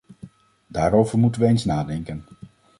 Daarover 0.67 1.17
moeten 1.19 1.41
we 1.41 1.47
eens 1.47 1.65
nadenken. 1.65 2.23